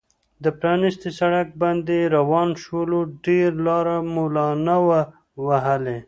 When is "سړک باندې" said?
1.19-1.97